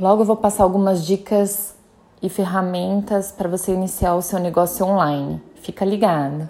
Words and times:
Logo 0.00 0.22
eu 0.22 0.26
vou 0.26 0.36
passar 0.36 0.64
algumas 0.64 1.04
dicas 1.04 1.74
e 2.22 2.28
ferramentas 2.28 3.30
para 3.30 3.48
você 3.48 3.72
iniciar 3.72 4.14
o 4.14 4.22
seu 4.22 4.38
negócio 4.38 4.86
online. 4.86 5.40
Fica 5.56 5.84
ligado. 5.84 6.48